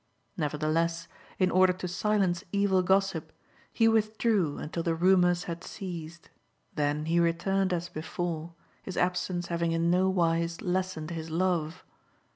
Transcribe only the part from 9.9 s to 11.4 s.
no wise lessened his